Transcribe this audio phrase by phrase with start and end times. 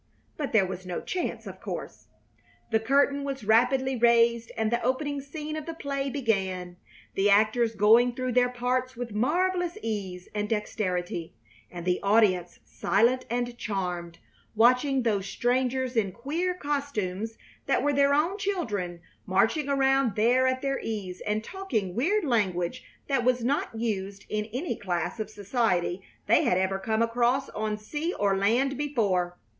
[0.35, 2.07] But there was no chance, of course!
[2.71, 6.77] The curtain was rapidly raised and the opening scene of the play began,
[7.13, 11.35] the actors going through their parts with marvelous ease and dexterity,
[11.69, 14.17] and the audience silent and charmed,
[14.55, 17.37] watching those strangers in queer costumes
[17.67, 22.83] that were their own children, marching around there at their ease and talking weird language
[23.05, 27.77] that was not used in any class of society they had ever come across on
[27.77, 29.37] sea or land before.